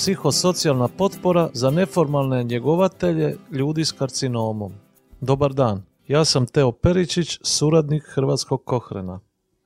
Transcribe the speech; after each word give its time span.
psihosocijalna 0.00 0.88
potpora 0.88 1.50
za 1.52 1.70
neformalne 1.70 2.44
njegovatelje 2.44 3.36
ljudi 3.50 3.84
s 3.84 3.92
karcinomom. 3.92 4.72
Dobar 5.20 5.54
dan, 5.54 5.82
ja 6.08 6.24
sam 6.24 6.46
Teo 6.46 6.72
Peričić, 6.72 7.38
suradnik 7.42 8.02
Hrvatskog 8.14 8.64
Kohrena. 8.64 9.20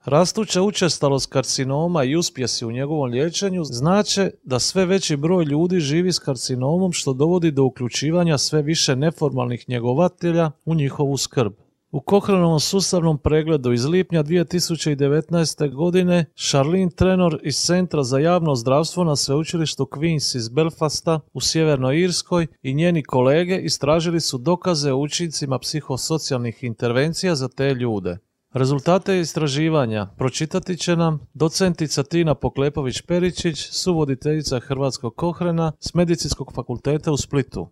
Rastuća 0.05 0.61
učestalost 0.61 1.31
karcinoma 1.31 2.03
i 2.03 2.15
uspjesi 2.15 2.65
u 2.65 2.71
njegovom 2.71 3.11
liječenju 3.11 3.63
znače 3.63 4.31
da 4.43 4.59
sve 4.59 4.85
veći 4.85 5.17
broj 5.17 5.45
ljudi 5.45 5.79
živi 5.79 6.13
s 6.13 6.19
karcinomom 6.19 6.93
što 6.93 7.13
dovodi 7.13 7.51
do 7.51 7.63
uključivanja 7.63 8.37
sve 8.37 8.61
više 8.61 8.95
neformalnih 8.95 9.69
njegovatelja 9.69 10.51
u 10.65 10.75
njihovu 10.75 11.17
skrb. 11.17 11.53
U 11.95 12.01
Kohrenovom 12.01 12.59
sustavnom 12.59 13.17
pregledu 13.17 13.73
iz 13.73 13.85
lipnja 13.85 14.23
2019. 14.23 15.73
godine 15.73 16.25
Charlene 16.35 16.91
Trenor 16.91 17.39
iz 17.43 17.57
Centra 17.57 18.03
za 18.03 18.19
javno 18.19 18.55
zdravstvo 18.55 19.03
na 19.03 19.15
sveučilištu 19.15 19.85
Queen's 19.85 20.37
iz 20.37 20.49
Belfasta 20.49 21.19
u 21.33 21.41
Sjevernoj 21.41 22.01
Irskoj 22.01 22.47
i 22.61 22.73
njeni 22.73 23.03
kolege 23.03 23.57
istražili 23.57 24.21
su 24.21 24.37
dokaze 24.37 24.91
o 24.91 24.97
učincima 24.97 25.59
psihosocijalnih 25.59 26.63
intervencija 26.63 27.35
za 27.35 27.47
te 27.47 27.73
ljude. 27.73 28.17
Rezultate 28.53 29.19
istraživanja 29.19 30.07
pročitati 30.17 30.77
će 30.77 30.95
nam 30.95 31.19
docentica 31.33 32.03
Tina 32.03 32.35
Poklepović-Peričić, 32.35 33.69
suvoditeljica 33.71 34.59
Hrvatskog 34.59 35.15
Kohrena 35.15 35.71
s 35.79 35.93
Medicinskog 35.93 36.53
fakulteta 36.53 37.11
u 37.11 37.17
Splitu. 37.17 37.67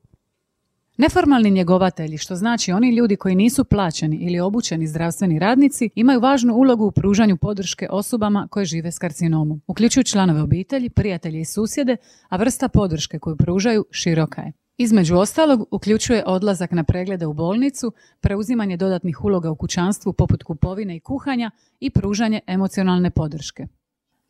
Neformalni 0.98 1.52
njegovatelji, 1.52 2.18
što 2.18 2.36
znači 2.36 2.72
oni 2.72 2.96
ljudi 2.96 3.16
koji 3.16 3.36
nisu 3.36 3.66
plaćeni 3.66 4.18
ili 4.18 4.40
obučeni 4.40 4.88
zdravstveni 4.88 5.40
radnici, 5.40 5.90
imaju 5.96 6.20
važnu 6.20 6.54
ulogu 6.54 6.86
u 6.86 6.92
pružanju 6.92 7.38
podrške 7.38 7.88
osobama 7.90 8.48
koje 8.52 8.66
žive 8.66 8.92
s 8.92 9.00
karcinomom, 9.00 9.62
uključuju 9.68 10.04
članove 10.04 10.42
obitelji, 10.42 10.90
prijatelje 10.90 11.42
i 11.42 11.46
susjede, 11.46 11.98
a 12.30 12.38
vrsta 12.38 12.68
podrške 12.68 13.20
koju 13.20 13.38
pružaju 13.38 13.86
široka 13.92 14.42
je. 14.42 14.52
Između 14.78 15.16
ostalog, 15.16 15.68
uključuje 15.72 16.24
odlazak 16.26 16.72
na 16.72 16.84
preglede 16.84 17.26
u 17.26 17.34
bolnicu, 17.34 17.94
preuzimanje 18.22 18.78
dodatnih 18.78 19.24
uloga 19.24 19.52
u 19.52 19.56
kućanstvu 19.56 20.14
poput 20.14 20.44
kupovine 20.44 20.96
i 20.96 21.00
kuhanja 21.00 21.52
i 21.80 21.90
pružanje 21.90 22.40
emocionalne 22.48 23.12
podrške. 23.12 23.68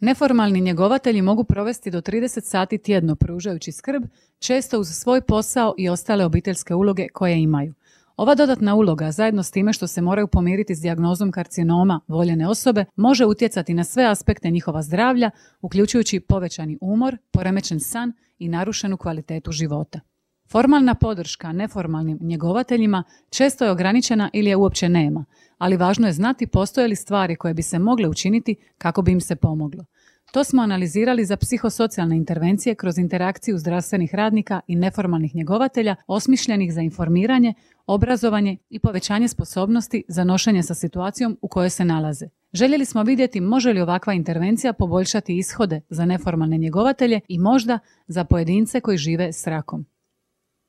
Neformalni 0.05 0.61
njegovatelji 0.61 1.21
mogu 1.21 1.43
provesti 1.43 1.91
do 1.91 2.01
30 2.01 2.43
sati 2.43 2.77
tjedno 2.77 3.15
pružajući 3.15 3.71
skrb, 3.71 4.03
često 4.39 4.79
uz 4.79 4.87
svoj 4.87 5.21
posao 5.21 5.75
i 5.77 5.89
ostale 5.89 6.25
obiteljske 6.25 6.75
uloge 6.75 7.07
koje 7.13 7.41
imaju. 7.41 7.73
Ova 8.17 8.35
dodatna 8.35 8.75
uloga, 8.75 9.11
zajedno 9.11 9.43
s 9.43 9.51
time 9.51 9.73
što 9.73 9.87
se 9.87 10.01
moraju 10.01 10.27
pomiriti 10.27 10.75
s 10.75 10.81
dijagnozom 10.81 11.31
karcinoma 11.31 11.99
voljene 12.07 12.47
osobe, 12.47 12.85
može 12.95 13.25
utjecati 13.25 13.73
na 13.73 13.83
sve 13.83 14.05
aspekte 14.05 14.49
njihova 14.49 14.81
zdravlja, 14.81 15.31
uključujući 15.61 16.19
povećani 16.19 16.77
umor, 16.81 17.17
poremećen 17.31 17.79
san 17.79 18.13
i 18.39 18.49
narušenu 18.49 18.97
kvalitetu 18.97 19.51
života. 19.51 19.99
Formalna 20.47 20.95
podrška 20.95 21.51
neformalnim 21.51 22.17
njegovateljima 22.21 23.03
često 23.29 23.65
je 23.65 23.71
ograničena 23.71 24.29
ili 24.33 24.49
je 24.49 24.55
uopće 24.55 24.89
nema, 24.89 25.25
ali 25.57 25.77
važno 25.77 26.07
je 26.07 26.13
znati 26.13 26.47
postoje 26.47 26.87
li 26.87 26.95
stvari 26.95 27.35
koje 27.35 27.53
bi 27.53 27.61
se 27.61 27.79
mogle 27.79 28.07
učiniti 28.07 28.55
kako 28.77 29.01
bi 29.01 29.11
im 29.11 29.21
se 29.21 29.35
pomoglo. 29.35 29.85
To 30.33 30.43
smo 30.43 30.61
analizirali 30.61 31.25
za 31.25 31.37
psihosocijalne 31.37 32.17
intervencije 32.17 32.75
kroz 32.75 32.97
interakciju 32.97 33.57
zdravstvenih 33.57 34.15
radnika 34.15 34.59
i 34.67 34.75
neformalnih 34.75 35.35
njegovatelja 35.35 35.95
osmišljenih 36.07 36.73
za 36.73 36.81
informiranje, 36.81 37.53
obrazovanje 37.87 38.57
i 38.69 38.79
povećanje 38.79 39.27
sposobnosti 39.27 40.03
za 40.07 40.23
nošenje 40.23 40.63
sa 40.63 40.75
situacijom 40.75 41.37
u 41.41 41.47
kojoj 41.47 41.69
se 41.69 41.85
nalaze. 41.85 42.25
Željeli 42.53 42.85
smo 42.85 43.03
vidjeti 43.03 43.41
može 43.41 43.73
li 43.73 43.81
ovakva 43.81 44.13
intervencija 44.13 44.73
poboljšati 44.73 45.37
ishode 45.37 45.81
za 45.89 46.05
neformalne 46.05 46.57
njegovatelje 46.57 47.19
i 47.27 47.39
možda 47.39 47.79
za 48.07 48.23
pojedince 48.23 48.81
koji 48.81 48.97
žive 48.97 49.33
s 49.33 49.47
rakom. 49.47 49.85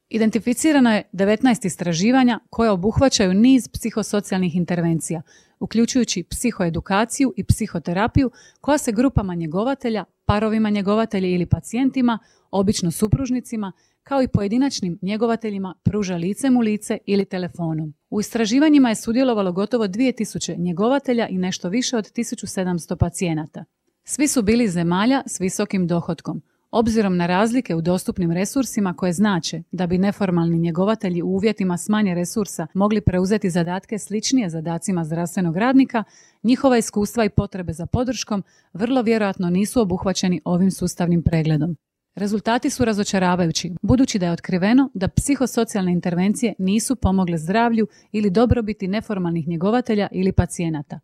Identificirano 0.08 0.94
je 0.94 1.02
19 1.12 1.66
istraživanja 1.66 2.40
koje 2.50 2.70
obuhvaćaju 2.70 3.34
niz 3.34 3.68
psihosocijalnih 3.68 4.56
intervencija, 4.56 5.22
uključujući 5.60 6.22
psihoedukaciju 6.22 7.32
i 7.36 7.44
psihoterapiju 7.44 8.30
koja 8.60 8.78
se 8.78 8.92
grupama 8.92 9.34
njegovatelja, 9.34 10.04
parovima 10.24 10.70
njegovatelja 10.70 11.28
ili 11.28 11.46
pacijentima, 11.46 12.18
obično 12.50 12.90
supružnicima, 12.90 13.72
kao 14.02 14.22
i 14.22 14.28
pojedinačnim 14.28 14.98
njegovateljima 15.02 15.74
pruža 15.82 16.16
licem 16.16 16.56
u 16.56 16.60
lice 16.60 16.98
ili 17.06 17.24
telefonom. 17.24 17.94
U 18.10 18.20
istraživanjima 18.20 18.88
je 18.88 18.94
sudjelovalo 18.94 19.52
gotovo 19.52 19.84
2000 19.84 20.58
njegovatelja 20.58 21.28
i 21.28 21.38
nešto 21.38 21.68
više 21.68 21.96
od 21.96 22.12
1700 22.12 22.96
pacijenata. 22.96 23.64
Svi 24.04 24.28
su 24.28 24.42
bili 24.42 24.68
zemalja 24.68 25.22
s 25.26 25.40
visokim 25.40 25.86
dohodkom– 25.86 26.42
Obzirom 26.76 27.16
na 27.16 27.26
razlike 27.26 27.74
u 27.74 27.80
dostupnim 27.80 28.32
resursima 28.32 28.94
koje 28.94 29.12
znače 29.12 29.62
da 29.72 29.86
bi 29.86 29.98
neformalni 29.98 30.58
njegovatelji 30.58 31.22
u 31.22 31.26
uvjetima 31.26 31.76
s 31.78 31.88
manje 31.88 32.14
resursa 32.14 32.66
mogli 32.74 33.00
preuzeti 33.00 33.50
zadatke 33.50 33.98
sličnije 33.98 34.50
zadacima 34.50 35.04
zdravstvenog 35.04 35.56
radnika, 35.56 36.04
njihova 36.42 36.78
iskustva 36.78 37.24
i 37.24 37.28
potrebe 37.28 37.72
za 37.72 37.86
podrškom 37.86 38.42
vrlo 38.72 39.02
vjerojatno 39.02 39.50
nisu 39.50 39.80
obuhvaćeni 39.80 40.40
ovim 40.44 40.70
sustavnim 40.70 41.22
pregledom. 41.22 41.76
Rezultati 42.14 42.70
su 42.70 42.84
razočaravajući, 42.84 43.72
budući 43.82 44.18
da 44.18 44.26
je 44.26 44.32
otkriveno 44.32 44.90
da 44.94 45.08
psihosocijalne 45.08 45.92
intervencije 45.92 46.54
nisu 46.58 46.96
pomogle 46.96 47.38
zdravlju 47.38 47.86
ili 48.12 48.30
dobrobiti 48.30 48.88
neformalnih 48.88 49.48
njegovatelja 49.48 50.08
ili 50.12 50.32
pacijenata. 50.32 51.00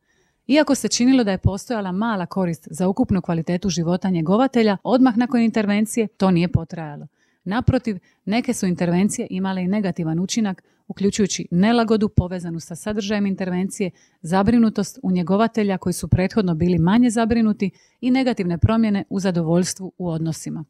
Iako 0.50 0.74
se 0.74 0.88
činilo 0.88 1.24
da 1.24 1.30
je 1.30 1.38
postojala 1.38 1.92
mala 1.92 2.26
korist 2.26 2.68
za 2.70 2.88
ukupnu 2.88 3.22
kvalitetu 3.22 3.68
života 3.68 4.10
njegovatelja, 4.10 4.76
odmah 4.82 5.16
nakon 5.16 5.40
intervencije 5.40 6.08
to 6.08 6.30
nije 6.30 6.48
potrajalo. 6.48 7.06
Naprotiv, 7.44 7.98
neke 8.24 8.54
su 8.54 8.66
intervencije 8.66 9.26
imale 9.30 9.62
i 9.62 9.68
negativan 9.68 10.20
učinak, 10.20 10.62
uključujući 10.88 11.46
nelagodu 11.50 12.08
povezanu 12.08 12.60
sa 12.60 12.76
sadržajem 12.76 13.26
intervencije, 13.26 13.90
zabrinutost 14.22 14.98
u 15.02 15.10
njegovatelja 15.10 15.78
koji 15.78 15.92
su 15.92 16.08
prethodno 16.08 16.54
bili 16.54 16.78
manje 16.78 17.10
zabrinuti 17.10 17.70
i 18.00 18.10
negativne 18.10 18.58
promjene 18.58 19.04
u 19.10 19.20
zadovoljstvu 19.20 19.92
u 19.98 20.08
odnosima. 20.08 20.64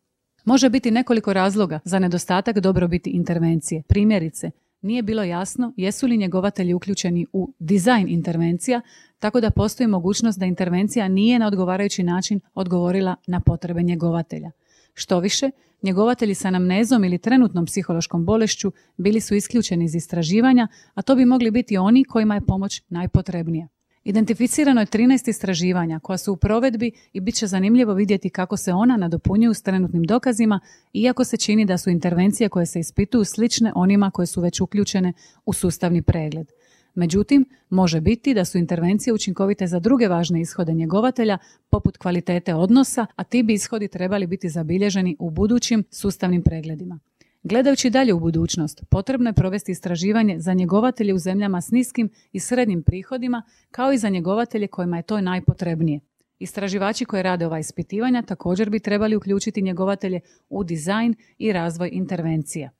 Može 0.44 0.70
biti 0.70 0.90
nekoliko 0.90 1.32
razloga 1.32 1.80
za 1.84 1.98
nedostatak 1.98 2.58
dobrobiti 2.58 3.10
intervencije. 3.10 3.82
Primjerice, 3.88 4.50
nije 4.82 5.02
bilo 5.02 5.22
jasno 5.22 5.72
jesu 5.76 6.06
li 6.06 6.16
njegovatelji 6.16 6.74
uključeni 6.74 7.26
u 7.32 7.52
dizajn 7.58 8.08
intervencija, 8.08 8.80
tako 9.20 9.40
da 9.40 9.50
postoji 9.50 9.86
mogućnost 9.86 10.38
da 10.38 10.46
intervencija 10.46 11.08
nije 11.08 11.38
na 11.38 11.46
odgovarajući 11.46 12.02
način 12.02 12.40
odgovorila 12.54 13.16
na 13.26 13.40
potrebe 13.40 13.82
njegovatelja. 13.82 14.50
Što 14.94 15.20
više, 15.20 15.50
njegovatelji 15.82 16.34
sa 16.34 16.48
anamnezom 16.48 17.04
ili 17.04 17.18
trenutnom 17.18 17.66
psihološkom 17.66 18.24
bolešću 18.24 18.72
bili 18.96 19.20
su 19.20 19.34
isključeni 19.34 19.84
iz 19.84 19.94
istraživanja, 19.94 20.68
a 20.94 21.02
to 21.02 21.14
bi 21.14 21.24
mogli 21.24 21.50
biti 21.50 21.76
oni 21.76 22.04
kojima 22.04 22.34
je 22.34 22.46
pomoć 22.46 22.82
najpotrebnija. 22.88 23.68
Identificirano 24.04 24.80
je 24.80 24.86
13 24.86 25.28
istraživanja 25.28 26.00
koja 26.00 26.18
su 26.18 26.32
u 26.32 26.36
provedbi 26.36 26.92
i 27.12 27.20
bit 27.20 27.34
će 27.34 27.46
zanimljivo 27.46 27.94
vidjeti 27.94 28.30
kako 28.30 28.56
se 28.56 28.72
ona 28.72 28.96
nadopunjuju 28.96 29.54
s 29.54 29.62
trenutnim 29.62 30.02
dokazima, 30.02 30.60
iako 30.92 31.24
se 31.24 31.36
čini 31.36 31.64
da 31.64 31.78
su 31.78 31.90
intervencije 31.90 32.48
koje 32.48 32.66
se 32.66 32.80
ispituju 32.80 33.24
slične 33.24 33.72
onima 33.74 34.10
koje 34.10 34.26
su 34.26 34.40
već 34.40 34.60
uključene 34.60 35.12
u 35.44 35.52
sustavni 35.52 36.02
pregled. 36.02 36.46
Međutim, 36.94 37.44
može 37.70 38.00
biti 38.00 38.34
da 38.34 38.44
su 38.44 38.58
intervencije 38.58 39.14
učinkovite 39.14 39.66
za 39.66 39.78
druge 39.78 40.08
važne 40.08 40.40
ishode 40.40 40.72
njegovatelja, 40.72 41.38
poput 41.70 41.96
kvalitete 41.96 42.54
odnosa, 42.54 43.06
a 43.16 43.24
ti 43.24 43.42
bi 43.42 43.54
ishodi 43.54 43.88
trebali 43.88 44.26
biti 44.26 44.48
zabilježeni 44.48 45.16
u 45.18 45.30
budućim 45.30 45.84
sustavnim 45.90 46.42
pregledima. 46.42 46.98
Gledajući 47.42 47.90
dalje 47.90 48.14
u 48.14 48.20
budućnost, 48.20 48.84
potrebno 48.90 49.28
je 49.28 49.34
provesti 49.34 49.72
istraživanje 49.72 50.40
za 50.40 50.54
njegovatelje 50.54 51.14
u 51.14 51.18
zemljama 51.18 51.60
s 51.60 51.70
niskim 51.70 52.10
i 52.32 52.40
srednjim 52.40 52.82
prihodima, 52.82 53.42
kao 53.70 53.92
i 53.92 53.98
za 53.98 54.08
njegovatelje 54.08 54.66
kojima 54.66 54.96
je 54.96 55.02
to 55.02 55.20
najpotrebnije. 55.20 56.00
Istraživači 56.38 57.04
koji 57.04 57.22
rade 57.22 57.46
ova 57.46 57.58
ispitivanja 57.58 58.22
također 58.22 58.70
bi 58.70 58.80
trebali 58.80 59.16
uključiti 59.16 59.62
njegovatelje 59.62 60.20
u 60.48 60.64
dizajn 60.64 61.14
i 61.38 61.52
razvoj 61.52 61.90
intervencija. 61.92 62.70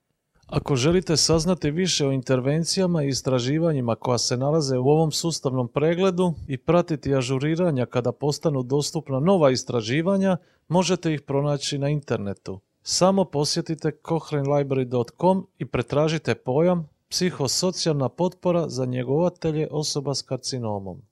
Ako 0.51 0.77
želite 0.77 1.17
saznati 1.17 1.71
više 1.71 2.07
o 2.07 2.13
intervencijama 2.13 3.03
i 3.03 3.09
istraživanjima 3.09 3.95
koja 3.95 4.19
se 4.19 4.37
nalaze 4.37 4.79
u 4.79 4.89
ovom 4.89 5.13
sustavnom 5.13 5.69
pregledu 5.69 6.35
i 6.49 6.59
pratiti 6.59 7.15
ažuriranja 7.15 7.87
kada 7.87 8.13
postanu 8.13 8.63
dostupna 8.63 9.21
nova 9.21 9.51
istraživanja, 9.51 10.37
možete 10.69 11.15
ih 11.15 11.21
pronaći 11.21 11.79
na 11.79 11.89
internetu. 11.89 12.61
Samo 12.83 13.25
posjetite 13.25 13.91
cochranelibrary.com 14.09 15.47
i 15.59 15.65
pretražite 15.65 16.35
pojam 16.35 16.89
psihosocijalna 17.09 18.09
potpora 18.09 18.69
za 18.69 18.85
njegovatelje 18.85 19.69
osoba 19.71 20.15
s 20.15 20.23
karcinomom. 20.23 21.03